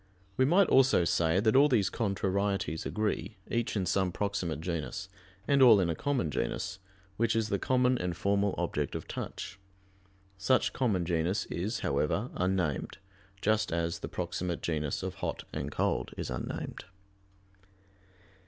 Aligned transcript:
We 0.35 0.45
might 0.45 0.67
also 0.67 1.03
say 1.05 1.39
that 1.39 1.55
all 1.55 1.69
those 1.69 1.91
contrarieties 1.91 2.87
agree, 2.87 3.37
each 3.51 3.75
in 3.75 3.85
some 3.85 4.11
proximate 4.11 4.59
genus, 4.59 5.07
and 5.47 5.61
all 5.61 5.79
in 5.79 5.91
a 5.91 5.95
common 5.95 6.31
genus, 6.31 6.79
which 7.17 7.35
is 7.35 7.49
the 7.49 7.59
common 7.59 7.99
and 7.99 8.17
formal 8.17 8.55
object 8.57 8.95
of 8.95 9.07
touch. 9.07 9.59
Such 10.39 10.73
common 10.73 11.05
genus 11.05 11.45
is, 11.51 11.81
however, 11.81 12.31
unnamed, 12.33 12.97
just 13.43 13.71
as 13.71 13.99
the 13.99 14.09
proximate 14.09 14.63
genus 14.63 15.03
of 15.03 15.13
hot 15.21 15.43
and 15.53 15.71
cold 15.71 16.15
is 16.17 16.31
unnamed. 16.31 16.85